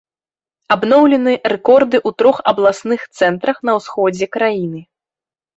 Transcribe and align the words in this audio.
Абноўлены 0.75 1.33
рэкорды 1.53 1.97
ў 2.07 2.21
трох 2.21 2.37
абласных 2.53 3.05
цэнтрах 3.21 3.57
на 3.71 3.79
ўсходзе 3.81 4.25
краіны. 4.39 4.81